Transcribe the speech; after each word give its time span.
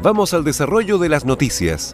Vamos 0.00 0.32
al 0.32 0.44
desarrollo 0.44 0.98
de 0.98 1.08
las 1.08 1.24
noticias. 1.24 1.92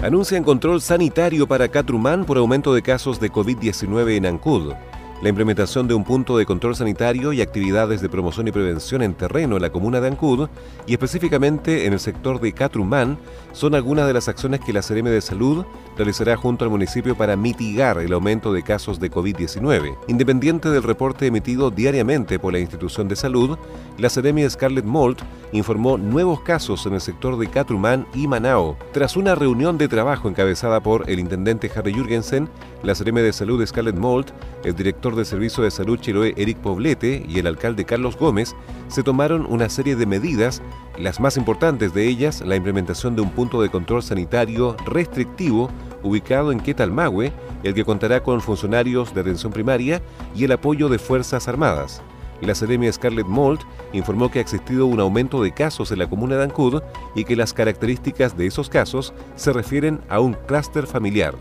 Anuncian 0.00 0.44
control 0.44 0.80
sanitario 0.80 1.48
para 1.48 1.68
Catrumán 1.68 2.24
por 2.24 2.38
aumento 2.38 2.72
de 2.72 2.82
casos 2.82 3.18
de 3.18 3.32
COVID-19 3.32 4.16
en 4.16 4.26
Ancud. 4.26 4.74
La 5.20 5.30
implementación 5.30 5.88
de 5.88 5.94
un 5.94 6.04
punto 6.04 6.38
de 6.38 6.46
control 6.46 6.76
sanitario 6.76 7.32
y 7.32 7.40
actividades 7.40 8.00
de 8.00 8.08
promoción 8.08 8.46
y 8.46 8.52
prevención 8.52 9.02
en 9.02 9.14
terreno 9.14 9.56
en 9.56 9.62
la 9.62 9.72
comuna 9.72 10.00
de 10.00 10.06
Ancud 10.06 10.48
y 10.86 10.92
específicamente 10.92 11.86
en 11.86 11.92
el 11.92 11.98
sector 11.98 12.40
de 12.40 12.52
Catrumán 12.52 13.18
son 13.52 13.74
algunas 13.74 14.06
de 14.06 14.12
las 14.12 14.28
acciones 14.28 14.60
que 14.60 14.72
la 14.72 14.80
CRM 14.80 15.06
de 15.06 15.20
Salud 15.20 15.64
realizará 15.96 16.36
junto 16.36 16.64
al 16.64 16.70
municipio 16.70 17.16
para 17.16 17.34
mitigar 17.34 17.98
el 17.98 18.12
aumento 18.12 18.52
de 18.52 18.62
casos 18.62 19.00
de 19.00 19.10
COVID-19. 19.10 19.96
Independiente 20.06 20.70
del 20.70 20.84
reporte 20.84 21.26
emitido 21.26 21.72
diariamente 21.72 22.38
por 22.38 22.52
la 22.52 22.60
institución 22.60 23.08
de 23.08 23.16
salud, 23.16 23.58
la 23.98 24.10
CRM 24.10 24.48
Scarlett 24.48 24.84
Mold 24.84 25.18
informó 25.50 25.98
nuevos 25.98 26.42
casos 26.42 26.86
en 26.86 26.94
el 26.94 27.00
sector 27.00 27.36
de 27.36 27.50
Catrumán 27.50 28.06
y 28.14 28.28
Manao. 28.28 28.76
Tras 28.92 29.16
una 29.16 29.34
reunión 29.34 29.78
de 29.78 29.88
trabajo 29.88 30.28
encabezada 30.28 30.80
por 30.80 31.10
el 31.10 31.18
intendente 31.18 31.68
Harry 31.74 31.92
Jürgensen, 31.92 32.48
la 32.82 32.94
CRM 32.94 33.16
de 33.16 33.32
Salud 33.32 33.64
Scarlett 33.66 33.96
Mold, 33.96 34.26
el 34.64 34.74
director 34.74 35.16
del 35.16 35.26
Servicio 35.26 35.64
de 35.64 35.70
Salud 35.70 35.98
Chiloé 35.98 36.34
Eric 36.36 36.58
Poblete 36.58 37.24
y 37.28 37.38
el 37.38 37.46
alcalde 37.46 37.84
Carlos 37.84 38.16
Gómez 38.16 38.54
se 38.88 39.02
tomaron 39.02 39.46
una 39.46 39.68
serie 39.68 39.96
de 39.96 40.06
medidas, 40.06 40.62
las 40.98 41.20
más 41.20 41.36
importantes 41.36 41.92
de 41.92 42.06
ellas 42.06 42.40
la 42.40 42.56
implementación 42.56 43.16
de 43.16 43.22
un 43.22 43.30
punto 43.30 43.60
de 43.60 43.68
control 43.68 44.02
sanitario 44.02 44.76
restrictivo 44.86 45.70
ubicado 46.02 46.52
en 46.52 46.60
Quetalmahue, 46.60 47.32
el 47.64 47.74
que 47.74 47.84
contará 47.84 48.22
con 48.22 48.40
funcionarios 48.40 49.12
de 49.14 49.20
atención 49.20 49.52
primaria 49.52 50.00
y 50.34 50.44
el 50.44 50.52
apoyo 50.52 50.88
de 50.88 50.98
Fuerzas 50.98 51.48
Armadas. 51.48 52.02
La 52.40 52.54
Seremia 52.54 52.92
Scarlett 52.92 53.26
Mold 53.26 53.60
informó 53.92 54.30
que 54.30 54.38
ha 54.38 54.42
existido 54.42 54.86
un 54.86 55.00
aumento 55.00 55.42
de 55.42 55.52
casos 55.52 55.90
en 55.90 55.98
la 55.98 56.08
comuna 56.08 56.36
de 56.36 56.44
Ancud 56.44 56.82
y 57.16 57.24
que 57.24 57.34
las 57.34 57.52
características 57.52 58.36
de 58.36 58.46
esos 58.46 58.68
casos 58.68 59.12
se 59.34 59.52
refieren 59.52 60.00
a 60.08 60.20
un 60.20 60.34
clúster 60.46 60.86
familiar. 60.86 61.34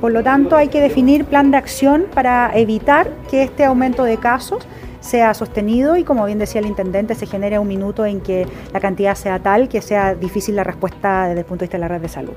Por 0.00 0.12
lo 0.12 0.22
tanto, 0.22 0.56
hay 0.56 0.68
que 0.68 0.80
definir 0.80 1.26
plan 1.26 1.50
de 1.50 1.58
acción 1.58 2.06
para 2.14 2.50
evitar 2.54 3.10
que 3.30 3.42
este 3.42 3.64
aumento 3.64 4.04
de 4.04 4.16
casos 4.16 4.66
sea 5.00 5.34
sostenido 5.34 5.96
y, 5.96 6.04
como 6.04 6.24
bien 6.24 6.38
decía 6.38 6.60
el 6.60 6.66
intendente, 6.66 7.14
se 7.14 7.26
genere 7.26 7.58
un 7.58 7.68
minuto 7.68 8.06
en 8.06 8.20
que 8.20 8.46
la 8.72 8.80
cantidad 8.80 9.14
sea 9.14 9.38
tal 9.40 9.68
que 9.68 9.82
sea 9.82 10.14
difícil 10.14 10.56
la 10.56 10.64
respuesta 10.64 11.28
desde 11.28 11.40
el 11.40 11.46
punto 11.46 11.60
de 11.60 11.66
vista 11.66 11.76
de 11.76 11.80
la 11.82 11.88
red 11.88 12.00
de 12.00 12.08
salud. 12.08 12.32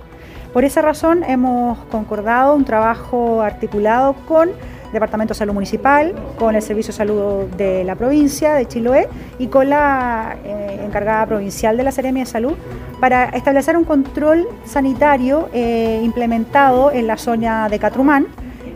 Por 0.52 0.66
esa 0.66 0.82
razón 0.82 1.24
hemos 1.24 1.78
concordado 1.86 2.54
un 2.54 2.66
trabajo 2.66 3.42
articulado 3.42 4.14
con 4.28 4.50
Departamento 4.94 5.34
de 5.34 5.40
Salud 5.40 5.54
Municipal, 5.54 6.14
con 6.38 6.56
el 6.56 6.62
Servicio 6.62 6.92
de 6.92 6.98
Salud 6.98 7.46
de 7.58 7.84
la 7.84 7.96
provincia 7.96 8.54
de 8.54 8.68
Chiloé 8.68 9.10
y 9.40 9.48
con 9.48 9.70
la 9.70 10.38
eh, 10.46 10.82
encargada 10.86 11.26
provincial 11.26 11.76
de 11.76 11.84
la 11.84 11.92
Seremia 11.92 12.24
de 12.24 12.30
Salud 12.30 12.54
para 13.00 13.26
establecer 13.26 13.76
un 13.76 13.84
control 13.84 14.48
sanitario 14.66 15.50
eh, 15.52 16.00
implementado 16.04 16.92
en 16.92 17.08
la 17.08 17.18
zona 17.18 17.68
de 17.68 17.80
Catrumán. 17.80 18.28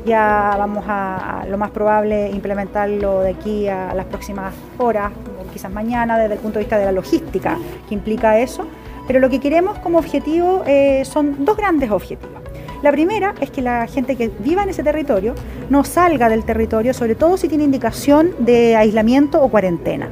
Ya 0.05 0.55
vamos 0.57 0.85
a, 0.87 1.45
lo 1.47 1.57
más 1.57 1.71
probable 1.71 2.29
implementarlo 2.31 3.21
de 3.21 3.31
aquí 3.31 3.67
a 3.67 3.93
las 3.93 4.05
próximas 4.05 4.53
horas, 4.77 5.11
quizás 5.53 5.71
mañana, 5.71 6.17
desde 6.17 6.35
el 6.35 6.39
punto 6.39 6.59
de 6.59 6.65
vista 6.65 6.77
de 6.77 6.85
la 6.85 6.91
logística 6.91 7.57
que 7.87 7.93
implica 7.93 8.39
eso. 8.39 8.65
Pero 9.07 9.19
lo 9.19 9.29
que 9.29 9.39
queremos 9.39 9.79
como 9.79 9.99
objetivo 9.99 10.63
eh, 10.65 11.03
son 11.05 11.45
dos 11.45 11.55
grandes 11.55 11.91
objetivos. 11.91 12.46
La 12.81 12.91
primera 12.91 13.33
es 13.41 13.49
que 13.49 13.61
la 13.61 13.87
gente 13.87 14.15
que 14.15 14.29
viva 14.39 14.63
en 14.63 14.69
ese 14.69 14.83
territorio 14.83 15.33
no 15.69 15.83
salga 15.83 16.29
del 16.29 16.43
territorio, 16.43 16.93
sobre 16.93 17.15
todo 17.15 17.37
si 17.37 17.47
tiene 17.47 17.63
indicación 17.63 18.31
de 18.39 18.75
aislamiento 18.75 19.41
o 19.41 19.49
cuarentena. 19.49 20.09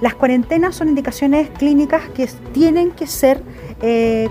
Las 0.00 0.14
cuarentenas 0.14 0.74
son 0.76 0.88
indicaciones 0.88 1.48
clínicas 1.50 2.08
que 2.10 2.28
tienen 2.52 2.90
que 2.92 3.06
ser 3.06 3.42
eh, 3.82 4.28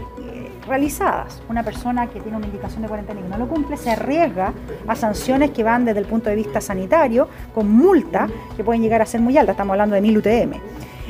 realizadas. 0.68 1.42
Una 1.50 1.64
persona 1.64 2.08
que 2.08 2.20
tiene 2.20 2.38
una 2.38 2.46
indicación 2.46 2.82
de 2.82 2.88
cuarentena 2.90 3.22
y 3.22 3.24
que 3.24 3.30
no 3.30 3.38
lo 3.38 3.48
cumple 3.48 3.78
se 3.78 3.92
arriesga 3.92 4.54
a 4.88 4.96
sanciones 4.96 5.52
que 5.52 5.64
van 5.64 5.86
desde 5.86 6.00
el 6.00 6.06
punto 6.06 6.30
de 6.30 6.36
vista 6.36 6.62
sanitario, 6.62 7.28
con 7.54 7.72
multa 7.72 8.28
que 8.56 8.64
pueden 8.64 8.82
llegar 8.82 9.02
a 9.02 9.06
ser 9.06 9.22
muy 9.22 9.38
altas, 9.38 9.54
estamos 9.54 9.74
hablando 9.74 9.96
de 9.96 10.02
1000 10.02 10.18
UTM. 10.18 10.54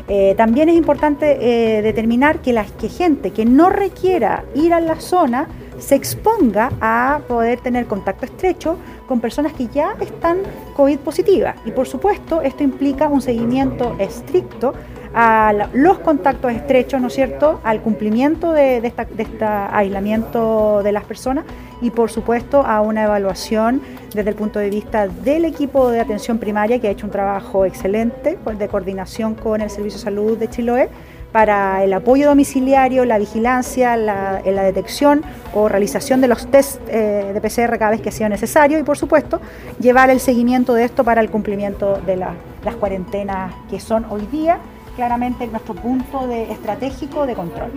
Eh, 0.07 0.35
también 0.38 0.69
es 0.69 0.75
importante 0.75 1.38
eh, 1.41 1.81
determinar 1.81 2.39
que 2.39 2.53
la 2.53 2.63
que 2.63 2.88
gente 2.88 3.31
que 3.31 3.45
no 3.45 3.69
requiera 3.69 4.45
ir 4.55 4.73
a 4.73 4.79
la 4.79 4.99
zona 5.01 5.47
se 5.79 5.95
exponga 5.95 6.71
a 6.81 7.21
poder 7.27 7.59
tener 7.59 7.85
contacto 7.85 8.25
estrecho 8.25 8.77
con 9.07 9.19
personas 9.19 9.53
que 9.53 9.67
ya 9.67 9.95
están 10.01 10.39
COVID 10.75 10.99
positivas. 10.99 11.55
Y 11.65 11.71
por 11.71 11.88
supuesto, 11.88 12.41
esto 12.41 12.63
implica 12.63 13.07
un 13.07 13.21
seguimiento 13.21 13.95
estricto 13.99 14.73
a 15.13 15.69
los 15.73 15.99
contactos 15.99 16.51
estrechos, 16.51 17.01
¿no 17.01 17.07
es 17.07 17.13
cierto?, 17.13 17.59
al 17.63 17.81
cumplimiento 17.81 18.51
de, 18.51 18.81
de 18.81 18.88
este 18.88 19.45
aislamiento 19.45 20.81
de 20.83 20.91
las 20.91 21.05
personas 21.05 21.45
y 21.81 21.91
por 21.91 22.11
supuesto 22.11 22.61
a 22.65 22.81
una 22.81 23.03
evaluación 23.03 23.81
desde 24.13 24.29
el 24.29 24.35
punto 24.35 24.59
de 24.59 24.69
vista 24.69 25.07
del 25.07 25.45
equipo 25.45 25.89
de 25.89 26.01
atención 26.01 26.38
primaria 26.38 26.79
que 26.79 26.88
ha 26.88 26.91
hecho 26.91 27.05
un 27.05 27.11
trabajo 27.11 27.65
excelente 27.65 28.38
de 28.57 28.67
coordinación 28.67 29.35
con 29.35 29.61
el 29.61 29.69
Servicio 29.69 29.97
de 29.97 30.03
Salud 30.03 30.38
de 30.38 30.49
Chiloé 30.49 30.89
para 31.38 31.84
el 31.84 31.94
apoyo 31.94 32.25
domiciliario, 32.30 33.06
la 33.06 33.20
vigilancia, 33.20 33.96
la, 33.96 34.42
la 34.44 34.64
detección 34.64 35.22
o 35.53 35.70
realización 35.70 36.20
de 36.20 36.28
los 36.28 36.48
test 36.48 36.81
eh, 36.88 37.31
de 37.31 37.40
PCR 37.40 37.78
cada 37.78 37.92
vez 37.92 38.02
que 38.02 38.12
sea 38.12 38.28
necesario 38.28 38.80
y, 38.80 38.84
por 38.84 38.98
supuesto, 38.98 39.40
llevar 39.80 40.09
el 40.09 40.20
seguimiento 40.20 40.74
de 40.74 40.86
esto 40.86 41.03
para 41.03 41.22
el 41.22 41.30
cumplimiento 41.30 42.02
de 42.08 42.16
las 42.18 42.75
cuarentenas 42.80 43.53
que 43.70 43.80
son 43.80 44.08
hoy 44.09 44.25
día 44.31 44.58
claramente 44.96 45.46
nuestro 45.46 45.75
punto 45.75 46.25
de, 46.25 46.52
estratégico 46.52 47.28
de 47.28 47.36
control. 47.36 47.72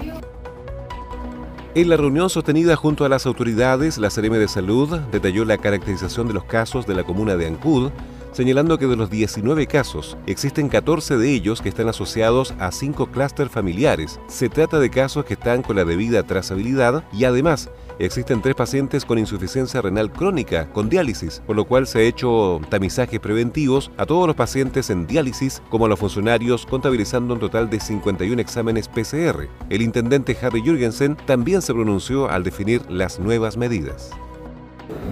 En 1.75 1.89
la 1.91 1.99
reunión 1.99 2.31
sostenida 2.31 2.77
junto 2.77 3.05
a 3.05 3.11
las 3.11 3.27
autoridades, 3.27 3.99
la 3.99 4.09
CRM 4.09 4.39
de 4.39 4.49
Salud 4.49 5.01
detalló 5.13 5.45
la 5.45 5.59
caracterización 5.59 6.29
de 6.29 6.33
los 6.33 6.45
casos 6.45 6.87
de 6.87 6.95
la 6.95 7.05
comuna 7.05 7.37
de 7.37 7.47
Ancud, 7.47 7.91
señalando 8.41 8.79
que 8.79 8.87
de 8.87 8.97
los 8.97 9.11
19 9.11 9.67
casos, 9.67 10.17
existen 10.27 10.71
14 10.71 11.19
de 11.19 11.31
ellos 11.31 11.61
que 11.61 11.69
están 11.69 11.91
asociados 11.91 12.55
a 12.59 12.73
5 12.73 13.09
clústeres 13.09 13.53
familiares. 13.53 14.19
Se 14.29 14.49
trata 14.49 14.79
de 14.79 14.89
casos 14.89 15.27
que 15.27 15.35
están 15.35 15.61
con 15.61 15.77
la 15.77 15.85
debida 15.85 16.23
trazabilidad 16.23 17.05
y 17.13 17.25
además 17.25 17.69
existen 17.99 18.41
tres 18.41 18.55
pacientes 18.55 19.05
con 19.05 19.19
insuficiencia 19.19 19.83
renal 19.83 20.11
crónica 20.11 20.71
con 20.73 20.89
diálisis, 20.89 21.43
por 21.47 21.55
lo 21.55 21.67
cual 21.67 21.87
se 21.87 21.99
ha 21.99 22.03
hecho 22.03 22.63
tamizajes 22.71 23.21
preventivos 23.21 23.91
a 23.99 24.07
todos 24.07 24.27
los 24.27 24.37
pacientes 24.37 24.89
en 24.89 25.07
diálisis 25.07 25.61
como 25.69 25.85
a 25.85 25.91
los 25.91 25.99
funcionarios, 25.99 26.65
contabilizando 26.65 27.35
un 27.35 27.41
total 27.41 27.69
de 27.69 27.79
51 27.79 28.41
exámenes 28.41 28.89
PCR. 28.89 29.49
El 29.69 29.83
intendente 29.83 30.35
Harry 30.41 30.63
Jürgensen 30.63 31.15
también 31.27 31.61
se 31.61 31.75
pronunció 31.75 32.31
al 32.31 32.43
definir 32.43 32.81
las 32.91 33.21
nuevas 33.21 33.59
medidas. 33.59 34.13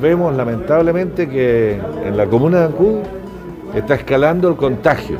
Vemos 0.00 0.34
lamentablemente 0.34 1.28
que 1.28 1.72
en 2.04 2.16
la 2.16 2.26
comuna 2.26 2.60
de 2.60 2.64
Ancud 2.66 3.17
está 3.74 3.94
escalando 3.94 4.48
el 4.48 4.56
contagio 4.56 5.18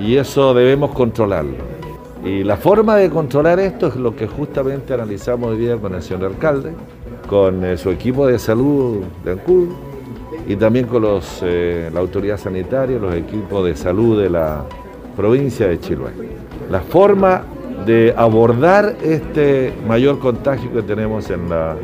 y 0.00 0.16
eso 0.16 0.54
debemos 0.54 0.92
controlarlo. 0.92 1.78
Y 2.24 2.42
la 2.42 2.56
forma 2.56 2.96
de 2.96 3.10
controlar 3.10 3.60
esto 3.60 3.86
es 3.86 3.96
lo 3.96 4.14
que 4.14 4.26
justamente 4.26 4.92
analizamos 4.92 5.50
hoy 5.50 5.58
día 5.58 5.76
con 5.76 5.94
el 5.94 6.02
señor 6.02 6.32
alcalde, 6.32 6.72
con 7.28 7.64
eh, 7.64 7.76
su 7.76 7.90
equipo 7.90 8.26
de 8.26 8.38
salud 8.38 9.04
de 9.24 9.32
Ancud 9.32 9.68
y 10.46 10.56
también 10.56 10.86
con 10.86 11.02
los, 11.02 11.40
eh, 11.42 11.90
la 11.92 12.00
autoridad 12.00 12.38
sanitaria, 12.38 12.98
los 12.98 13.14
equipos 13.14 13.64
de 13.64 13.76
salud 13.76 14.20
de 14.20 14.30
la 14.30 14.64
provincia 15.16 15.68
de 15.68 15.78
Chiloé. 15.78 16.12
La 16.70 16.80
forma 16.80 17.42
de 17.86 18.12
abordar 18.16 18.96
este 19.02 19.72
mayor 19.86 20.18
contagio 20.18 20.72
que 20.72 20.82
tenemos 20.82 21.30
en 21.30 21.48
la 21.48 21.76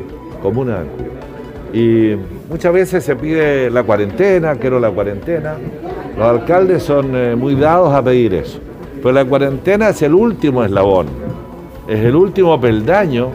comuna 0.43 0.75
de 0.75 0.81
Ancud. 0.81 1.25
Y 1.75 2.16
muchas 2.49 2.72
veces 2.72 3.05
se 3.05 3.16
pide 3.16 3.70
la 3.70 3.82
cuarentena, 3.82 4.55
quiero 4.56 4.78
la 4.78 4.90
cuarentena. 4.90 5.56
Los 6.16 6.26
alcaldes 6.26 6.82
son 6.82 7.16
eh, 7.16 7.34
muy 7.34 7.56
dados 7.56 7.93
a 7.93 8.02
pedir 8.02 8.34
eso. 8.34 8.61
Pero 8.96 9.12
la 9.12 9.25
cuarentena 9.25 9.88
es 9.88 10.00
el 10.02 10.14
último 10.14 10.62
eslabón, 10.64 11.08
es 11.88 12.00
el 12.00 12.14
último 12.14 12.58
peldaño 12.61 13.31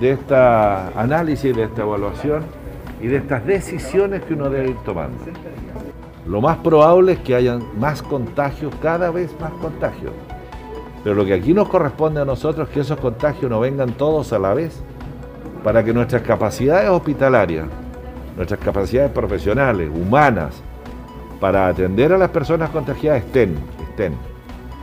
de 0.00 0.10
esta 0.10 0.88
análisis, 0.88 1.54
de 1.54 1.64
esta 1.64 1.82
evaluación 1.82 2.42
y 3.00 3.06
de 3.06 3.16
estas 3.16 3.46
decisiones 3.46 4.22
que 4.24 4.34
uno 4.34 4.50
debe 4.50 4.70
ir 4.70 4.76
tomando. 4.84 5.16
Lo 6.26 6.40
más 6.40 6.58
probable 6.58 7.12
es 7.12 7.18
que 7.20 7.34
hayan 7.34 7.62
más 7.78 8.02
contagios, 8.02 8.74
cada 8.82 9.10
vez 9.10 9.30
más 9.40 9.52
contagios. 9.52 10.12
Pero 11.02 11.14
lo 11.14 11.24
que 11.24 11.34
aquí 11.34 11.54
nos 11.54 11.68
corresponde 11.68 12.20
a 12.20 12.24
nosotros 12.24 12.68
es 12.68 12.74
que 12.74 12.80
esos 12.80 12.98
contagios 12.98 13.50
no 13.50 13.60
vengan 13.60 13.92
todos 13.92 14.32
a 14.32 14.38
la 14.38 14.52
vez, 14.52 14.82
para 15.64 15.82
que 15.84 15.92
nuestras 15.92 16.22
capacidades 16.22 16.90
hospitalarias, 16.90 17.66
nuestras 18.36 18.60
capacidades 18.60 19.10
profesionales, 19.12 19.90
humanas, 19.94 20.62
para 21.40 21.66
atender 21.68 22.12
a 22.12 22.18
las 22.18 22.30
personas 22.30 22.70
contagiadas 22.70 23.24
estén, 23.24 23.56
estén, 23.88 24.14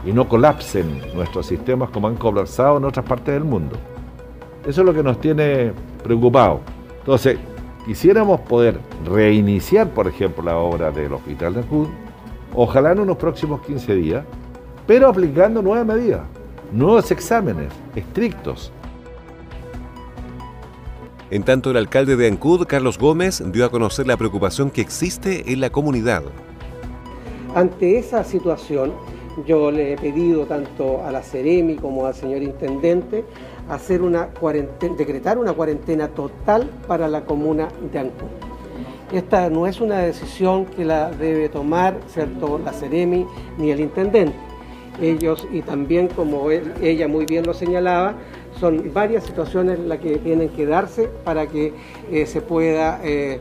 y 0.06 0.12
no 0.12 0.27
colapsen 0.27 1.01
nuestros 1.13 1.45
sistemas 1.45 1.89
como 1.92 2.07
han 2.07 2.15
colapsado 2.15 2.77
en 2.77 2.86
otras 2.86 3.06
partes 3.06 3.33
del 3.33 3.44
mundo. 3.44 3.77
Eso 4.65 4.81
es 4.81 4.86
lo 4.86 4.94
que 4.94 5.04
nos 5.04 5.21
tiene 5.21 5.71
preocupados. 6.04 6.62
Entonces, 7.00 7.38
quisiéramos 7.86 8.42
poder 8.42 8.80
reiniciar, 9.06 9.89
por 9.92 10.07
ejemplo, 10.07 10.44
la 10.44 10.57
obra 10.57 10.92
del 10.92 11.13
Hospital 11.13 11.54
de 11.54 11.59
Ancud, 11.62 11.88
ojalá 12.54 12.92
en 12.92 13.00
unos 13.00 13.18
próximos 13.18 13.62
15 13.62 13.95
días, 13.95 14.25
pero 14.86 15.07
aplicando 15.07 15.62
nuevas 15.62 15.86
medidas, 15.86 16.21
nuevos 16.71 17.12
exámenes 17.12 17.71
estrictos. 17.95 18.71
En 21.30 21.44
tanto, 21.44 21.71
el 21.71 21.77
alcalde 21.77 22.15
de 22.15 22.27
Ancud, 22.27 22.65
Carlos 22.65 22.98
Gómez, 22.98 23.44
dio 23.51 23.65
a 23.65 23.69
conocer 23.69 24.07
la 24.07 24.15
preocupación 24.15 24.71
que 24.71 24.80
existe 24.81 25.51
en 25.51 25.60
la 25.60 25.69
comunidad. 25.69 26.24
Ante 27.57 27.98
esa 27.98 28.24
situación, 28.24 28.94
yo 29.48 29.71
le 29.71 29.94
he 29.94 29.98
pedido 29.98 30.45
tanto 30.45 31.04
a 31.04 31.12
la 31.12 31.24
Ceremi 31.24 31.75
como 31.75 32.06
al 32.06 32.13
señor 32.13 32.44
Intendente 32.44 33.25
hacer 33.68 34.04
una 34.04 34.30
decretar 34.95 35.39
una 35.39 35.54
cuarentena 35.54 36.07
total 36.09 36.69
para 36.88 37.07
la 37.07 37.25
comuna 37.25 37.68
de 37.92 37.98
Ancud. 37.98 38.27
Esta 39.12 39.50
no 39.50 39.65
es 39.65 39.81
una 39.81 39.98
decisión 40.01 40.65
que 40.65 40.86
la 40.86 41.09
debe 41.09 41.50
tomar 41.50 41.98
¿cierto? 42.09 42.59
la 42.63 42.74
Ceremi 42.74 43.25
ni 43.57 43.71
el 43.71 43.80
Intendente. 43.80 44.38
Ellos, 45.01 45.48
y 45.51 45.63
también 45.63 46.10
como 46.10 46.51
ella 46.51 47.07
muy 47.07 47.25
bien 47.25 47.44
lo 47.44 47.56
señalaba, 47.56 48.13
son 48.60 48.94
varias 48.94 49.24
situaciones 49.24 49.80
las 49.80 49.98
que 49.98 50.18
tienen 50.18 50.50
que 50.50 50.68
darse 50.68 51.10
para 51.24 51.48
que 51.48 51.74
eh, 52.12 52.27
se 52.27 52.42
pueda 52.42 53.00
eh, 53.03 53.39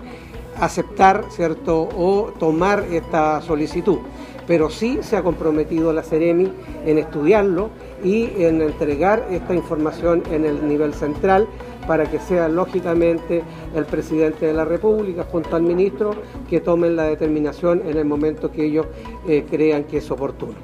aceptar 0.60 1.24
¿cierto? 1.30 1.88
o 1.96 2.32
tomar 2.38 2.84
esta 2.90 3.40
solicitud 3.42 3.98
pero 4.46 4.70
sí 4.70 5.00
se 5.02 5.16
ha 5.16 5.22
comprometido 5.22 5.92
la 5.92 6.02
Ceremi 6.02 6.52
en 6.84 6.98
estudiarlo 6.98 7.70
y 8.04 8.30
en 8.38 8.62
entregar 8.62 9.26
esta 9.30 9.54
información 9.54 10.22
en 10.30 10.44
el 10.44 10.66
nivel 10.68 10.94
central 10.94 11.46
para 11.86 12.08
que 12.10 12.18
sea 12.18 12.48
lógicamente 12.48 13.42
el 13.74 13.84
presidente 13.84 14.46
de 14.46 14.54
la 14.54 14.64
República 14.64 15.24
junto 15.24 15.56
al 15.56 15.62
ministro 15.62 16.12
que 16.48 16.60
tomen 16.60 16.96
la 16.96 17.04
determinación 17.04 17.82
en 17.86 17.96
el 17.96 18.04
momento 18.04 18.50
que 18.50 18.64
ellos 18.66 18.86
eh, 19.26 19.44
crean 19.48 19.84
que 19.84 19.98
es 19.98 20.10
oportuno. 20.10 20.54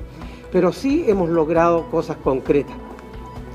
Pero 0.50 0.72
sí 0.72 1.04
hemos 1.08 1.28
logrado 1.28 1.88
cosas 1.90 2.16
concretas 2.18 2.76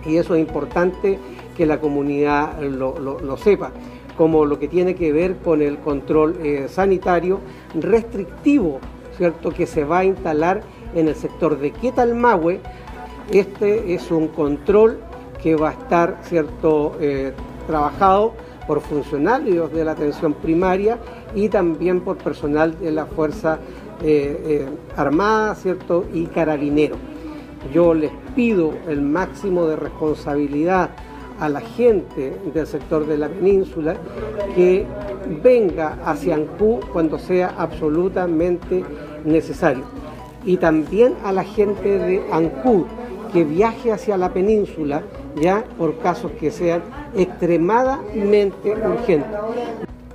y 0.05 0.17
eso 0.17 0.35
es 0.35 0.41
importante 0.41 1.19
que 1.55 1.65
la 1.65 1.79
comunidad 1.79 2.61
lo, 2.61 3.37
sepa 3.37 3.71
como 4.17 4.45
lo 4.45 4.59
que 4.59 4.67
tiene 4.67 4.95
que 4.95 5.13
ver 5.13 5.37
con 5.37 5.61
el 5.61 5.77
control 5.77 6.37
eh, 6.43 6.65
sanitario 6.67 7.39
restrictivo 7.79 8.79
¿cierto? 9.15 9.51
que 9.51 9.67
se 9.67 9.83
va 9.83 9.99
a 9.99 10.05
instalar 10.05 10.61
en 10.95 11.07
el 11.07 11.15
sector 11.15 11.59
de 11.59 11.71
Quetalmahue. 11.71 12.59
Este 13.31 13.93
es 13.93 14.09
un 14.09 14.29
control 14.29 14.99
que 15.41 15.55
va 15.55 15.69
a 15.69 15.73
estar 15.73 16.19
¿cierto? 16.23 16.97
Eh, 16.99 17.33
trabajado 17.67 18.33
por 18.65 18.81
funcionarios 18.81 19.71
de 19.71 19.85
la 19.85 19.91
atención 19.91 20.33
primaria 20.33 20.97
y 21.35 21.49
también 21.49 22.01
por 22.01 22.17
personal 22.17 22.77
de 22.79 22.91
la 22.91 23.05
Fuerza 23.05 23.59
eh, 24.01 24.67
Armada 24.95 25.55
¿cierto? 25.55 26.05
y 26.13 26.25
Carabinero. 26.25 26.95
Yo 27.73 27.93
les 27.93 28.11
pido 28.35 28.73
el 28.87 29.01
máximo 29.01 29.65
de 29.67 29.75
responsabilidad 29.75 30.91
a 31.39 31.49
la 31.49 31.61
gente 31.61 32.33
del 32.53 32.67
sector 32.67 33.05
de 33.05 33.17
la 33.17 33.29
península 33.29 33.95
que 34.55 34.85
venga 35.43 35.97
hacia 36.05 36.35
Ancú 36.35 36.79
cuando 36.91 37.19
sea 37.19 37.53
absolutamente 37.57 38.83
necesario. 39.25 39.83
Y 40.45 40.57
también 40.57 41.15
a 41.23 41.31
la 41.31 41.43
gente 41.43 41.99
de 41.99 42.23
Ancú 42.31 42.85
que 43.31 43.43
viaje 43.43 43.91
hacia 43.91 44.17
la 44.17 44.33
península 44.33 45.03
ya 45.35 45.63
por 45.77 45.97
casos 45.99 46.31
que 46.39 46.51
sean 46.51 46.81
extremadamente 47.15 48.71
urgentes. 48.71 49.29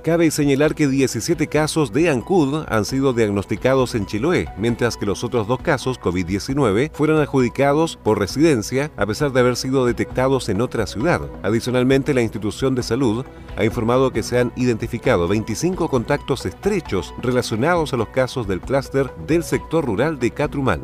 Cabe 0.03 0.29
señalar 0.31 0.75
que 0.75 0.89
17 0.89 1.47
casos 1.47 1.93
de 1.93 2.09
ANCUD 2.09 2.65
han 2.67 2.83
sido 2.83 3.13
diagnosticados 3.13 3.95
en 3.95 4.05
Chiloé, 4.05 4.49
mientras 4.57 4.97
que 4.97 5.05
los 5.05 5.23
otros 5.23 5.47
dos 5.47 5.61
casos 5.61 5.97
COVID-19 5.97 6.91
fueron 6.91 7.21
adjudicados 7.21 7.95
por 7.95 8.19
residencia 8.19 8.91
a 8.97 9.05
pesar 9.05 9.31
de 9.31 9.39
haber 9.39 9.55
sido 9.55 9.85
detectados 9.85 10.49
en 10.49 10.59
otra 10.59 10.87
ciudad. 10.87 11.21
Adicionalmente, 11.41 12.13
la 12.13 12.21
institución 12.21 12.75
de 12.75 12.83
salud 12.83 13.25
ha 13.55 13.63
informado 13.63 14.11
que 14.11 14.23
se 14.23 14.39
han 14.39 14.51
identificado 14.57 15.29
25 15.29 15.87
contactos 15.87 16.45
estrechos 16.45 17.13
relacionados 17.21 17.93
a 17.93 17.97
los 17.97 18.09
casos 18.09 18.45
del 18.45 18.59
clúster 18.59 19.09
del 19.25 19.45
sector 19.45 19.85
rural 19.85 20.19
de 20.19 20.31
Catrumán. 20.31 20.81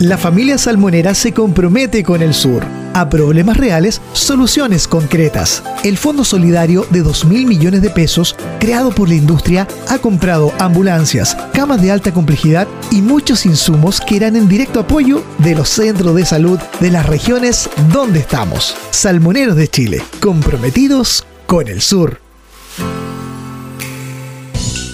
La 0.00 0.16
familia 0.16 0.56
salmonera 0.56 1.12
se 1.12 1.34
compromete 1.34 2.02
con 2.02 2.22
el 2.22 2.32
sur. 2.32 2.64
A 2.94 3.10
problemas 3.10 3.58
reales, 3.58 4.00
soluciones 4.14 4.88
concretas. 4.88 5.62
El 5.84 5.98
Fondo 5.98 6.24
Solidario 6.24 6.86
de 6.88 7.02
2 7.02 7.26
mil 7.26 7.46
millones 7.46 7.82
de 7.82 7.90
pesos, 7.90 8.34
creado 8.60 8.92
por 8.92 9.10
la 9.10 9.16
industria, 9.16 9.68
ha 9.90 9.98
comprado 9.98 10.54
ambulancias, 10.58 11.36
camas 11.52 11.82
de 11.82 11.90
alta 11.90 12.14
complejidad 12.14 12.66
y 12.90 13.02
muchos 13.02 13.44
insumos 13.44 14.00
que 14.00 14.14
irán 14.16 14.36
en 14.36 14.48
directo 14.48 14.80
apoyo 14.80 15.22
de 15.36 15.54
los 15.54 15.68
centros 15.68 16.16
de 16.16 16.24
salud 16.24 16.58
de 16.80 16.90
las 16.90 17.04
regiones 17.04 17.68
donde 17.92 18.20
estamos. 18.20 18.74
Salmoneros 18.92 19.56
de 19.56 19.68
Chile, 19.68 20.02
comprometidos 20.18 21.26
con 21.46 21.68
el 21.68 21.82
sur. 21.82 22.29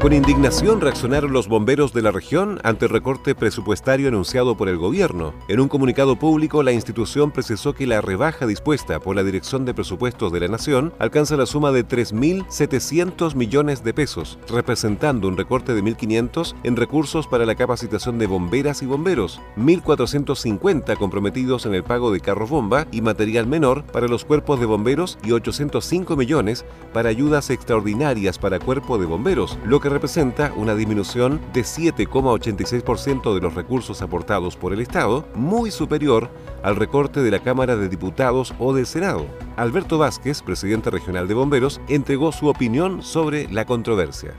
Con 0.00 0.14
indignación 0.14 0.80
reaccionaron 0.80 1.34
los 1.34 1.46
bomberos 1.46 1.92
de 1.92 2.00
la 2.00 2.10
región 2.10 2.58
ante 2.64 2.86
el 2.86 2.90
recorte 2.90 3.34
presupuestario 3.34 4.08
anunciado 4.08 4.56
por 4.56 4.70
el 4.70 4.78
gobierno. 4.78 5.34
En 5.46 5.60
un 5.60 5.68
comunicado 5.68 6.16
público, 6.16 6.62
la 6.62 6.72
institución 6.72 7.30
precisó 7.30 7.74
que 7.74 7.86
la 7.86 8.00
rebaja 8.00 8.46
dispuesta 8.46 8.98
por 8.98 9.14
la 9.14 9.22
Dirección 9.22 9.66
de 9.66 9.74
Presupuestos 9.74 10.32
de 10.32 10.40
la 10.40 10.48
Nación 10.48 10.94
alcanza 10.98 11.36
la 11.36 11.44
suma 11.44 11.70
de 11.70 11.86
3.700 11.86 13.34
millones 13.34 13.84
de 13.84 13.92
pesos, 13.92 14.38
representando 14.48 15.28
un 15.28 15.36
recorte 15.36 15.74
de 15.74 15.84
1.500 15.84 16.54
en 16.62 16.76
recursos 16.76 17.26
para 17.26 17.44
la 17.44 17.54
capacitación 17.54 18.18
de 18.18 18.26
bomberas 18.26 18.80
y 18.80 18.86
bomberos, 18.86 19.42
1.450 19.58 20.96
comprometidos 20.96 21.66
en 21.66 21.74
el 21.74 21.84
pago 21.84 22.10
de 22.10 22.20
carros 22.20 22.48
bomba 22.48 22.86
y 22.90 23.02
material 23.02 23.46
menor 23.46 23.84
para 23.84 24.08
los 24.08 24.24
cuerpos 24.24 24.60
de 24.60 24.66
bomberos 24.66 25.18
y 25.22 25.32
805 25.32 26.16
millones 26.16 26.64
para 26.94 27.10
ayudas 27.10 27.50
extraordinarias 27.50 28.38
para 28.38 28.58
cuerpo 28.58 28.96
de 28.96 29.04
bomberos, 29.04 29.58
lo 29.66 29.78
que 29.78 29.89
representa 29.90 30.52
una 30.56 30.74
disminución 30.74 31.40
de 31.52 31.62
7,86% 31.62 33.34
de 33.34 33.40
los 33.40 33.54
recursos 33.54 34.00
aportados 34.00 34.56
por 34.56 34.72
el 34.72 34.80
Estado, 34.80 35.26
muy 35.34 35.70
superior 35.70 36.30
al 36.62 36.76
recorte 36.76 37.20
de 37.20 37.30
la 37.30 37.40
Cámara 37.40 37.76
de 37.76 37.88
Diputados 37.88 38.54
o 38.58 38.72
del 38.72 38.86
Senado. 38.86 39.26
Alberto 39.56 39.98
Vázquez, 39.98 40.42
presidente 40.42 40.90
regional 40.90 41.28
de 41.28 41.34
Bomberos, 41.34 41.80
entregó 41.88 42.32
su 42.32 42.48
opinión 42.48 43.02
sobre 43.02 43.50
la 43.52 43.66
controversia. 43.66 44.34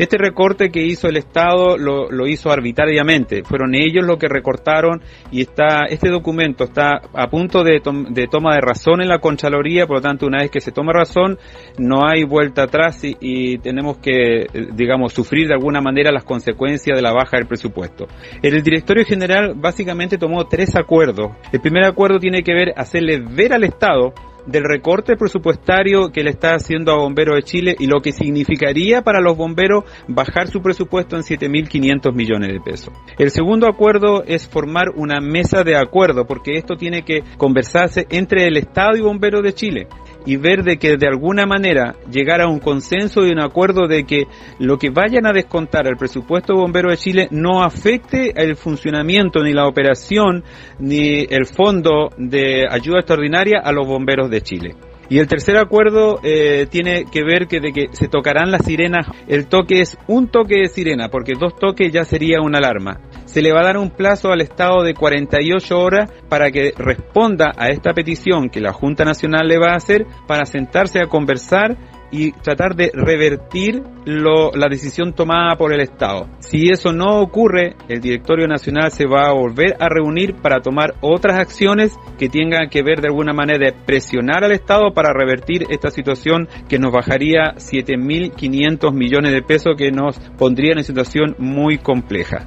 Este 0.00 0.16
recorte 0.16 0.70
que 0.70 0.82
hizo 0.82 1.08
el 1.08 1.18
Estado 1.18 1.76
lo, 1.76 2.26
hizo 2.26 2.50
arbitrariamente, 2.50 3.44
fueron 3.44 3.74
ellos 3.74 4.02
los 4.06 4.16
que 4.16 4.28
recortaron 4.28 5.02
y 5.30 5.42
está 5.42 5.80
este 5.90 6.08
documento 6.08 6.64
está 6.64 7.02
a 7.12 7.28
punto 7.28 7.62
de, 7.62 7.80
toma 7.80 8.54
de 8.54 8.60
razón 8.62 9.02
en 9.02 9.08
la 9.08 9.18
Conchaloría, 9.18 9.86
por 9.86 9.96
lo 9.96 10.00
tanto 10.00 10.24
una 10.24 10.38
vez 10.38 10.50
que 10.50 10.62
se 10.62 10.72
toma 10.72 10.94
razón 10.94 11.36
no 11.76 12.08
hay 12.08 12.24
vuelta 12.24 12.62
atrás 12.62 13.02
y, 13.02 13.58
tenemos 13.58 13.98
que, 13.98 14.46
digamos, 14.72 15.12
sufrir 15.12 15.48
de 15.48 15.52
alguna 15.52 15.82
manera 15.82 16.10
las 16.10 16.24
consecuencias 16.24 16.96
de 16.96 17.02
la 17.02 17.12
baja 17.12 17.36
del 17.36 17.46
presupuesto. 17.46 18.06
El 18.40 18.62
directorio 18.62 19.04
general 19.04 19.52
básicamente 19.54 20.16
tomó 20.16 20.46
tres 20.46 20.76
acuerdos. 20.76 21.32
El 21.52 21.60
primer 21.60 21.84
acuerdo 21.84 22.18
tiene 22.18 22.42
que 22.42 22.54
ver 22.54 22.72
hacerle 22.74 23.20
ver 23.20 23.52
al 23.52 23.64
Estado 23.64 24.14
del 24.50 24.64
recorte 24.64 25.16
presupuestario 25.16 26.10
que 26.12 26.22
le 26.22 26.30
está 26.30 26.54
haciendo 26.54 26.92
a 26.92 26.96
Bomberos 26.96 27.36
de 27.36 27.42
Chile 27.42 27.76
y 27.78 27.86
lo 27.86 28.00
que 28.00 28.12
significaría 28.12 29.02
para 29.02 29.20
los 29.20 29.36
bomberos 29.36 29.84
bajar 30.08 30.48
su 30.48 30.60
presupuesto 30.60 31.16
en 31.16 31.22
7.500 31.22 32.12
millones 32.14 32.52
de 32.52 32.60
pesos. 32.60 32.92
El 33.18 33.30
segundo 33.30 33.68
acuerdo 33.68 34.24
es 34.24 34.48
formar 34.48 34.90
una 34.96 35.20
mesa 35.20 35.62
de 35.62 35.76
acuerdo, 35.76 36.26
porque 36.26 36.56
esto 36.56 36.76
tiene 36.76 37.02
que 37.02 37.22
conversarse 37.36 38.06
entre 38.10 38.46
el 38.46 38.56
Estado 38.56 38.96
y 38.96 39.00
Bomberos 39.00 39.42
de 39.42 39.52
Chile 39.52 39.88
y 40.26 40.36
ver 40.36 40.62
de 40.62 40.76
que 40.76 40.96
de 40.96 41.06
alguna 41.06 41.46
manera 41.46 41.94
llegar 42.10 42.40
a 42.40 42.48
un 42.48 42.58
consenso 42.58 43.26
y 43.26 43.30
un 43.30 43.40
acuerdo 43.40 43.86
de 43.86 44.04
que 44.04 44.24
lo 44.58 44.78
que 44.78 44.90
vayan 44.90 45.26
a 45.26 45.32
descontar 45.32 45.86
al 45.86 45.96
presupuesto 45.96 46.54
bombero 46.54 46.90
de 46.90 46.96
Chile 46.96 47.28
no 47.30 47.62
afecte 47.62 48.32
el 48.34 48.56
funcionamiento 48.56 49.42
ni 49.42 49.52
la 49.52 49.66
operación 49.66 50.44
ni 50.78 51.26
el 51.28 51.46
fondo 51.46 52.10
de 52.16 52.66
ayuda 52.70 52.98
extraordinaria 52.98 53.60
a 53.62 53.72
los 53.72 53.86
bomberos 53.86 54.30
de 54.30 54.40
Chile. 54.42 54.74
Y 55.10 55.18
el 55.18 55.26
tercer 55.26 55.56
acuerdo 55.56 56.20
eh, 56.22 56.68
tiene 56.70 57.04
que 57.10 57.24
ver 57.24 57.48
que 57.48 57.58
de 57.58 57.72
que 57.72 57.88
se 57.90 58.06
tocarán 58.06 58.52
las 58.52 58.64
sirenas. 58.64 59.08
El 59.26 59.48
toque 59.48 59.80
es 59.80 59.98
un 60.06 60.28
toque 60.28 60.60
de 60.60 60.68
sirena, 60.68 61.08
porque 61.08 61.32
dos 61.38 61.56
toques 61.56 61.92
ya 61.92 62.04
sería 62.04 62.40
una 62.40 62.58
alarma. 62.58 63.00
Se 63.30 63.42
le 63.42 63.52
va 63.52 63.60
a 63.60 63.64
dar 63.64 63.76
un 63.76 63.90
plazo 63.90 64.32
al 64.32 64.40
Estado 64.40 64.82
de 64.82 64.92
48 64.92 65.78
horas 65.78 66.10
para 66.28 66.50
que 66.50 66.72
responda 66.76 67.52
a 67.56 67.68
esta 67.68 67.92
petición 67.94 68.50
que 68.50 68.60
la 68.60 68.72
Junta 68.72 69.04
Nacional 69.04 69.46
le 69.46 69.56
va 69.56 69.72
a 69.72 69.76
hacer 69.76 70.04
para 70.26 70.44
sentarse 70.46 70.98
a 70.98 71.06
conversar 71.06 71.76
y 72.10 72.32
tratar 72.32 72.74
de 72.74 72.90
revertir 72.92 73.84
la 74.04 74.68
decisión 74.68 75.12
tomada 75.12 75.54
por 75.54 75.72
el 75.72 75.80
Estado. 75.80 76.28
Si 76.40 76.70
eso 76.72 76.92
no 76.92 77.20
ocurre, 77.20 77.76
el 77.88 78.00
Directorio 78.00 78.48
Nacional 78.48 78.90
se 78.90 79.06
va 79.06 79.28
a 79.28 79.32
volver 79.32 79.76
a 79.78 79.88
reunir 79.88 80.34
para 80.34 80.60
tomar 80.60 80.94
otras 81.00 81.38
acciones 81.38 81.94
que 82.18 82.28
tengan 82.28 82.68
que 82.68 82.82
ver 82.82 83.00
de 83.00 83.10
alguna 83.10 83.32
manera 83.32 83.64
de 83.64 83.72
presionar 83.86 84.42
al 84.42 84.50
Estado 84.50 84.92
para 84.92 85.12
revertir 85.12 85.66
esta 85.70 85.92
situación 85.92 86.48
que 86.68 86.80
nos 86.80 86.90
bajaría 86.90 87.54
7.500 87.54 88.92
millones 88.92 89.30
de 89.30 89.42
pesos 89.42 89.76
que 89.78 89.92
nos 89.92 90.18
pondría 90.36 90.72
en 90.72 90.78
una 90.78 90.82
situación 90.82 91.36
muy 91.38 91.78
compleja. 91.78 92.44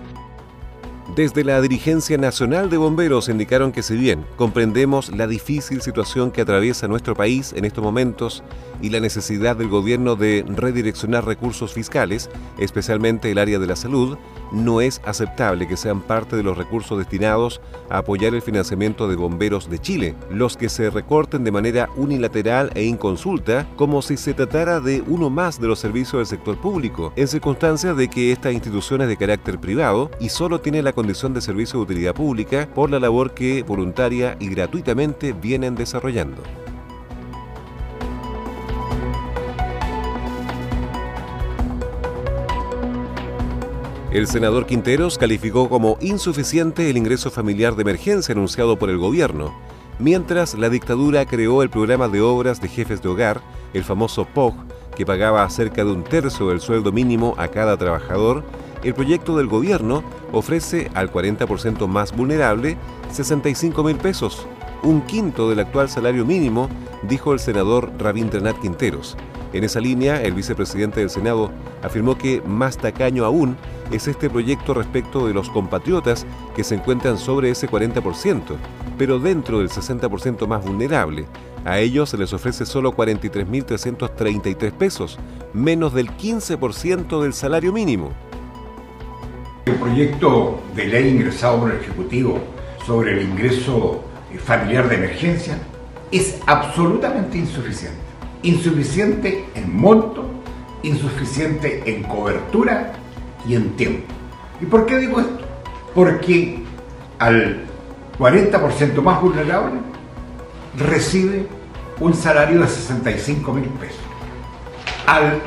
Desde 1.15 1.43
la 1.43 1.61
dirigencia 1.61 2.17
nacional 2.17 2.71
de 2.71 2.77
bomberos 2.77 3.29
indicaron 3.29 3.71
que 3.71 3.83
si 3.83 3.95
bien 3.95 4.25
comprendemos 4.35 5.15
la 5.15 5.27
difícil 5.27 5.79
situación 5.83 6.31
que 6.31 6.41
atraviesa 6.41 6.87
nuestro 6.87 7.13
país 7.13 7.53
en 7.55 7.65
estos 7.65 7.83
momentos 7.83 8.41
y 8.81 8.89
la 8.89 8.99
necesidad 8.99 9.55
del 9.55 9.67
gobierno 9.67 10.15
de 10.15 10.43
redireccionar 10.47 11.23
recursos 11.23 11.71
fiscales, 11.71 12.31
especialmente 12.57 13.29
el 13.29 13.37
área 13.37 13.59
de 13.59 13.67
la 13.67 13.75
salud, 13.75 14.17
no 14.51 14.81
es 14.81 15.01
aceptable 15.05 15.67
que 15.67 15.77
sean 15.77 16.01
parte 16.01 16.35
de 16.35 16.41
los 16.41 16.57
recursos 16.57 16.97
destinados 16.97 17.61
a 17.91 17.99
apoyar 17.99 18.33
el 18.33 18.41
financiamiento 18.41 19.07
de 19.07 19.15
bomberos 19.15 19.69
de 19.69 19.77
Chile, 19.77 20.15
los 20.31 20.57
que 20.57 20.67
se 20.67 20.89
recorten 20.89 21.43
de 21.43 21.51
manera 21.51 21.89
unilateral 21.95 22.71
e 22.73 22.85
inconsulta 22.85 23.67
como 23.75 24.01
si 24.01 24.17
se 24.17 24.33
tratara 24.33 24.79
de 24.79 25.03
uno 25.05 25.29
más 25.29 25.61
de 25.61 25.67
los 25.67 25.77
servicios 25.77 26.19
del 26.19 26.25
sector 26.25 26.57
público, 26.57 27.13
en 27.15 27.27
circunstancias 27.27 27.95
de 27.95 28.07
que 28.07 28.31
esta 28.31 28.51
institución 28.51 29.01
es 29.01 29.07
de 29.09 29.17
carácter 29.17 29.59
privado 29.59 30.09
y 30.19 30.29
solo 30.29 30.59
tiene 30.59 30.81
la 30.81 30.93
de 31.07 31.41
servicio 31.41 31.79
de 31.79 31.83
utilidad 31.83 32.15
pública 32.15 32.67
por 32.73 32.89
la 32.89 32.99
labor 32.99 33.33
que 33.33 33.63
voluntaria 33.63 34.37
y 34.39 34.47
gratuitamente 34.49 35.33
vienen 35.33 35.75
desarrollando. 35.75 36.41
El 44.11 44.27
senador 44.27 44.65
Quinteros 44.65 45.17
calificó 45.17 45.69
como 45.69 45.97
insuficiente 45.99 46.89
el 46.89 46.97
ingreso 46.97 47.31
familiar 47.31 47.75
de 47.75 47.81
emergencia 47.81 48.33
anunciado 48.33 48.77
por 48.77 48.89
el 48.91 48.97
gobierno, 48.97 49.53
mientras 49.97 50.53
la 50.53 50.69
dictadura 50.69 51.25
creó 51.25 51.63
el 51.63 51.69
programa 51.69 52.07
de 52.07 52.21
obras 52.21 52.61
de 52.61 52.69
jefes 52.69 53.01
de 53.01 53.09
hogar, 53.09 53.41
el 53.73 53.83
famoso 53.83 54.25
POG, 54.25 54.53
que 54.95 55.05
pagaba 55.05 55.49
cerca 55.49 55.83
de 55.83 55.91
un 55.91 56.03
tercio 56.03 56.49
del 56.49 56.61
sueldo 56.61 56.91
mínimo 56.91 57.33
a 57.37 57.47
cada 57.47 57.75
trabajador, 57.75 58.43
el 58.83 58.93
proyecto 58.93 59.37
del 59.37 59.47
gobierno 59.47 60.03
ofrece 60.31 60.91
al 60.93 61.11
40% 61.11 61.87
más 61.87 62.15
vulnerable 62.15 62.77
65 63.11 63.83
mil 63.83 63.97
pesos, 63.97 64.45
un 64.83 65.01
quinto 65.01 65.49
del 65.49 65.59
actual 65.59 65.89
salario 65.89 66.25
mínimo, 66.25 66.69
dijo 67.03 67.33
el 67.33 67.39
senador 67.39 67.91
Rabindranath 67.97 68.59
Quinteros. 68.59 69.15
En 69.53 69.63
esa 69.63 69.79
línea, 69.79 70.21
el 70.21 70.33
vicepresidente 70.33 70.99
del 70.99 71.09
Senado 71.11 71.51
afirmó 71.83 72.17
que 72.17 72.41
más 72.41 72.77
tacaño 72.77 73.23
aún 73.23 73.55
es 73.91 74.07
este 74.07 74.29
proyecto 74.29 74.73
respecto 74.73 75.27
de 75.27 75.33
los 75.33 75.49
compatriotas 75.49 76.25
que 76.55 76.63
se 76.63 76.73
encuentran 76.75 77.19
sobre 77.19 77.51
ese 77.51 77.69
40%, 77.69 78.57
pero 78.97 79.19
dentro 79.19 79.59
del 79.59 79.69
60% 79.69 80.47
más 80.47 80.65
vulnerable. 80.65 81.27
A 81.65 81.79
ellos 81.79 82.09
se 82.09 82.17
les 82.17 82.33
ofrece 82.33 82.65
solo 82.65 82.93
43.333 82.93 84.71
pesos, 84.71 85.19
menos 85.53 85.93
del 85.93 86.09
15% 86.09 87.21
del 87.21 87.33
salario 87.33 87.71
mínimo. 87.71 88.11
El 89.65 89.75
proyecto 89.75 90.61
de 90.75 90.85
ley 90.85 91.09
ingresado 91.09 91.61
por 91.61 91.71
el 91.71 91.77
Ejecutivo 91.79 92.39
sobre 92.85 93.13
el 93.13 93.29
ingreso 93.29 94.03
familiar 94.43 94.89
de 94.89 94.95
emergencia 94.95 95.57
es 96.11 96.39
absolutamente 96.47 97.37
insuficiente 97.37 98.03
insuficiente 98.43 99.45
en 99.55 99.75
monto, 99.75 100.25
insuficiente 100.83 101.81
en 101.85 102.03
cobertura 102.03 102.93
y 103.47 103.55
en 103.55 103.75
tiempo. 103.75 104.13
¿Y 104.61 104.65
por 104.65 104.85
qué 104.85 104.97
digo 104.97 105.19
esto? 105.19 105.39
Porque 105.95 106.61
al 107.19 107.65
40% 108.19 109.01
más 109.01 109.21
vulnerable 109.21 109.79
recibe 110.77 111.47
un 111.99 112.13
salario 112.13 112.61
de 112.61 112.67
65 112.67 113.53
mil 113.53 113.69
pesos. 113.69 113.99
Al 115.07 115.41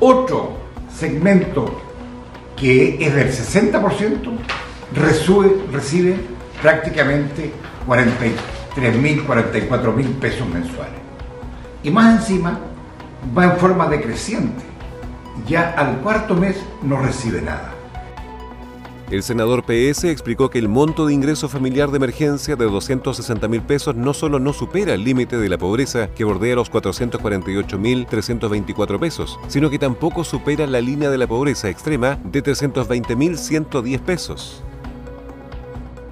otro 0.00 0.52
segmento 0.94 1.80
que 2.58 3.04
es 3.04 3.14
del 3.14 3.30
60%, 3.30 4.36
recibe, 5.72 6.16
prácticamente 6.60 7.52
43 7.86 8.96
mil, 8.96 9.24
44 9.24 9.92
mil 9.92 10.08
pesos 10.08 10.48
mensuales. 10.48 11.00
Y 11.82 11.90
más 11.90 12.20
encima 12.20 12.58
va 13.36 13.44
en 13.44 13.56
forma 13.56 13.88
decreciente. 13.88 14.64
Ya 15.46 15.70
al 15.70 15.98
cuarto 15.98 16.34
mes 16.34 16.56
no 16.82 17.00
recibe 17.00 17.40
nada. 17.40 17.77
El 19.10 19.22
senador 19.22 19.64
PS 19.64 20.04
explicó 20.04 20.50
que 20.50 20.58
el 20.58 20.68
monto 20.68 21.06
de 21.06 21.14
ingreso 21.14 21.48
familiar 21.48 21.90
de 21.90 21.96
emergencia 21.96 22.56
de 22.56 22.66
260 22.66 23.48
mil 23.48 23.62
pesos 23.62 23.96
no 23.96 24.12
solo 24.12 24.38
no 24.38 24.52
supera 24.52 24.92
el 24.92 25.02
límite 25.02 25.38
de 25.38 25.48
la 25.48 25.56
pobreza 25.56 26.08
que 26.08 26.24
bordea 26.24 26.56
los 26.56 26.68
448 26.68 27.78
mil 27.78 28.04
324 28.04 29.00
pesos, 29.00 29.40
sino 29.48 29.70
que 29.70 29.78
tampoco 29.78 30.24
supera 30.24 30.66
la 30.66 30.82
línea 30.82 31.08
de 31.08 31.16
la 31.16 31.26
pobreza 31.26 31.70
extrema 31.70 32.18
de 32.22 32.42
320 32.42 33.16
mil 33.16 33.38
110 33.38 34.00
pesos. 34.02 34.62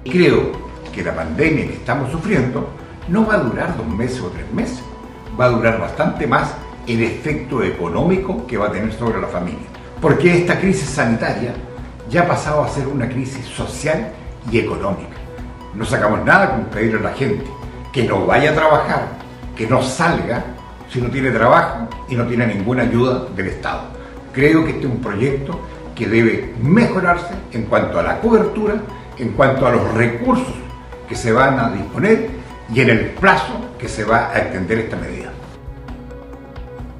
Creo 0.03 0.53
que 0.91 1.03
la 1.03 1.15
pandemia 1.15 1.67
que 1.67 1.73
estamos 1.75 2.11
sufriendo 2.11 2.67
no 3.09 3.27
va 3.27 3.35
a 3.35 3.43
durar 3.43 3.77
dos 3.77 3.87
meses 3.87 4.19
o 4.21 4.29
tres 4.29 4.51
meses 4.51 4.81
va 5.39 5.45
a 5.45 5.49
durar 5.49 5.79
bastante 5.79 6.25
más 6.25 6.55
el 6.87 7.03
efecto 7.03 7.61
económico 7.61 8.47
que 8.47 8.57
va 8.57 8.69
a 8.69 8.71
tener 8.71 8.91
sobre 8.93 9.21
la 9.21 9.27
familia. 9.27 9.67
Porque 10.01 10.35
esta 10.35 10.59
crisis 10.59 10.89
sanitaria 10.89 11.53
ya 12.09 12.21
ha 12.21 12.27
pasado 12.27 12.63
a 12.63 12.69
ser 12.69 12.87
una 12.87 13.07
crisis 13.07 13.45
social 13.45 14.11
y 14.51 14.59
económica. 14.59 15.15
No 15.73 15.85
sacamos 15.85 16.23
nada 16.25 16.51
con 16.51 16.65
pedirle 16.65 16.99
a 16.99 17.11
la 17.11 17.13
gente 17.13 17.45
que 17.91 18.03
no 18.03 18.25
vaya 18.25 18.51
a 18.51 18.55
trabajar, 18.55 19.07
que 19.55 19.67
no 19.67 19.81
salga 19.81 20.43
si 20.89 21.01
no 21.01 21.09
tiene 21.09 21.31
trabajo 21.31 21.87
y 22.07 22.15
no 22.15 22.25
tiene 22.25 22.47
ninguna 22.47 22.83
ayuda 22.83 23.25
del 23.35 23.47
Estado. 23.47 23.81
Creo 24.33 24.63
que 24.63 24.71
este 24.71 24.85
es 24.85 24.91
un 24.91 25.01
proyecto 25.01 25.59
que 25.95 26.07
debe 26.07 26.53
mejorarse 26.61 27.33
en 27.51 27.63
cuanto 27.63 27.99
a 27.99 28.03
la 28.03 28.19
cobertura, 28.19 28.75
en 29.17 29.31
cuanto 29.33 29.65
a 29.65 29.71
los 29.71 29.93
recursos 29.93 30.53
que 31.09 31.15
se 31.15 31.31
van 31.31 31.59
a 31.59 31.69
disponer 31.71 32.29
y 32.73 32.81
en 32.81 32.89
el 32.89 33.05
plazo 33.11 33.53
que 33.79 33.87
se 33.87 34.03
va 34.03 34.29
a 34.29 34.37
extender 34.39 34.79
esta 34.79 34.95
medida. 34.97 35.31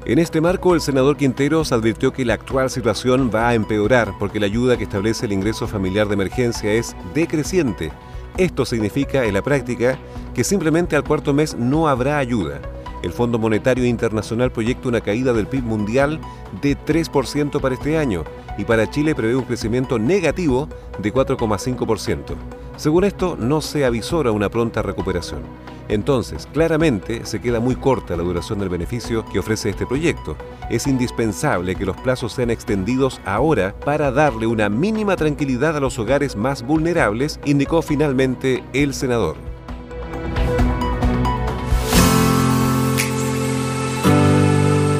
En 0.08 0.18
este 0.18 0.40
marco, 0.40 0.74
el 0.74 0.80
senador 0.80 1.18
Quinteros 1.18 1.70
advirtió 1.70 2.14
que 2.14 2.24
la 2.24 2.32
actual 2.32 2.70
situación 2.70 3.30
va 3.32 3.50
a 3.50 3.54
empeorar 3.54 4.14
porque 4.18 4.40
la 4.40 4.46
ayuda 4.46 4.78
que 4.78 4.84
establece 4.84 5.26
el 5.26 5.32
ingreso 5.32 5.68
familiar 5.68 6.08
de 6.08 6.14
emergencia 6.14 6.72
es 6.72 6.96
decreciente. 7.12 7.92
Esto 8.38 8.64
significa, 8.64 9.26
en 9.26 9.34
la 9.34 9.42
práctica, 9.42 9.98
que 10.34 10.44
simplemente 10.44 10.96
al 10.96 11.04
cuarto 11.04 11.34
mes 11.34 11.56
no 11.58 11.88
habrá 11.88 12.16
ayuda. 12.16 12.62
El 13.02 13.12
Fondo 13.12 13.38
Monetario 13.38 13.84
Internacional 13.84 14.50
proyecta 14.50 14.88
una 14.88 15.02
caída 15.02 15.34
del 15.34 15.46
PIB 15.46 15.64
mundial 15.64 16.18
de 16.62 16.74
3% 16.74 17.60
para 17.60 17.74
este 17.74 17.98
año 17.98 18.24
y 18.56 18.64
para 18.64 18.88
Chile 18.88 19.14
prevé 19.14 19.36
un 19.36 19.44
crecimiento 19.44 19.98
negativo 19.98 20.70
de 20.98 21.12
4,5%. 21.12 22.34
Según 22.78 23.02
esto, 23.02 23.36
no 23.36 23.60
se 23.60 23.84
avisora 23.84 24.30
una 24.30 24.50
pronta 24.50 24.82
recuperación. 24.82 25.40
Entonces, 25.88 26.46
claramente 26.52 27.26
se 27.26 27.40
queda 27.40 27.58
muy 27.58 27.74
corta 27.74 28.16
la 28.16 28.22
duración 28.22 28.60
del 28.60 28.68
beneficio 28.68 29.24
que 29.32 29.40
ofrece 29.40 29.70
este 29.70 29.84
proyecto. 29.84 30.36
Es 30.70 30.86
indispensable 30.86 31.74
que 31.74 31.84
los 31.84 31.96
plazos 31.96 32.34
sean 32.34 32.50
extendidos 32.50 33.20
ahora 33.24 33.74
para 33.84 34.12
darle 34.12 34.46
una 34.46 34.68
mínima 34.68 35.16
tranquilidad 35.16 35.76
a 35.76 35.80
los 35.80 35.98
hogares 35.98 36.36
más 36.36 36.62
vulnerables, 36.62 37.40
indicó 37.44 37.82
finalmente 37.82 38.62
el 38.72 38.94
senador. 38.94 39.34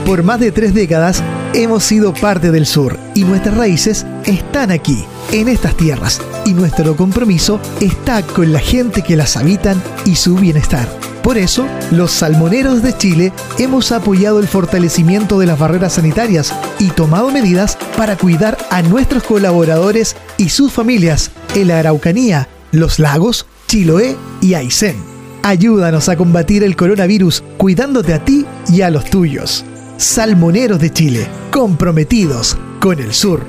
Por 0.04 0.24
más 0.24 0.40
de 0.40 0.50
tres 0.50 0.74
décadas 0.74 1.22
hemos 1.54 1.84
sido 1.84 2.12
parte 2.14 2.50
del 2.50 2.66
sur 2.66 2.98
y 3.14 3.24
nuestras 3.24 3.56
raíces 3.56 4.06
están 4.24 4.70
aquí, 4.70 5.04
en 5.32 5.48
estas 5.48 5.76
tierras, 5.76 6.20
y 6.44 6.52
nuestro 6.52 6.96
compromiso 6.96 7.60
está 7.80 8.22
con 8.22 8.52
la 8.52 8.60
gente 8.60 9.02
que 9.02 9.16
las 9.16 9.36
habitan 9.36 9.82
y 10.04 10.16
su 10.16 10.36
bienestar. 10.36 10.88
Por 11.22 11.36
eso, 11.36 11.66
los 11.90 12.10
salmoneros 12.12 12.82
de 12.82 12.96
Chile 12.96 13.32
hemos 13.58 13.92
apoyado 13.92 14.40
el 14.40 14.48
fortalecimiento 14.48 15.38
de 15.38 15.46
las 15.46 15.58
barreras 15.58 15.94
sanitarias 15.94 16.54
y 16.78 16.88
tomado 16.88 17.30
medidas 17.30 17.76
para 17.96 18.16
cuidar 18.16 18.56
a 18.70 18.82
nuestros 18.82 19.24
colaboradores 19.24 20.16
y 20.38 20.48
sus 20.48 20.72
familias 20.72 21.30
en 21.54 21.68
la 21.68 21.80
Araucanía, 21.80 22.48
los 22.72 22.98
lagos, 22.98 23.46
Chiloé 23.66 24.16
y 24.40 24.54
Aysén. 24.54 24.96
Ayúdanos 25.42 26.08
a 26.08 26.16
combatir 26.16 26.62
el 26.64 26.76
coronavirus 26.76 27.42
cuidándote 27.58 28.14
a 28.14 28.24
ti 28.24 28.46
y 28.68 28.82
a 28.82 28.90
los 28.90 29.04
tuyos. 29.10 29.64
Salmoneros 29.98 30.78
de 30.78 30.92
Chile, 30.92 31.26
comprometidos 31.50 32.56
con 32.78 33.00
el 33.00 33.12
sur. 33.12 33.44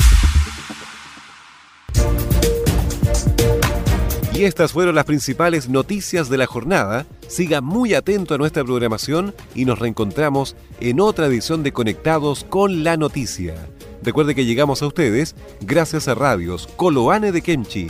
Y 4.34 4.44
estas 4.44 4.74
fueron 4.74 4.96
las 4.96 5.06
principales 5.06 5.70
noticias 5.70 6.30
de 6.30 6.38
la 6.38 6.46
jornada. 6.46 7.06
Siga 7.28 7.62
muy 7.62 7.94
atento 7.94 8.36
a 8.36 8.38
nuestra 8.38 8.64
programación 8.64 9.34
y 9.56 9.66
nos 9.66 9.80
reencontramos 9.80 10.56
en 10.80 11.00
otra 11.00 11.28
edición 11.28 11.64
de 11.64 11.72
Conectados 11.72 12.44
con 12.44 12.84
la 12.84 12.98
Noticia. 12.98 13.56
Recuerde 14.04 14.36
que 14.36 14.46
llegamos 14.46 14.82
a 14.82 14.88
ustedes 14.88 15.36
gracias 15.62 16.08
a 16.08 16.16
radios 16.16 16.68
Coloane 16.76 17.32
de 17.32 17.42
Kemchi 17.42 17.90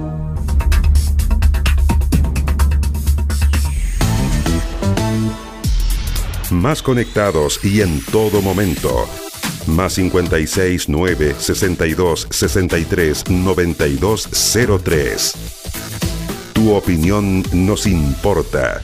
Más 6.61 6.83
conectados 6.83 7.59
y 7.65 7.81
en 7.81 8.05
todo 8.05 8.39
momento. 8.39 9.09
Más 9.65 9.93
56 9.93 10.89
9 10.89 11.35
62 11.39 12.27
63 12.29 13.29
92 13.31 14.29
03. 14.83 15.33
Tu 16.53 16.71
opinión 16.71 17.43
nos 17.51 17.87
importa. 17.87 18.83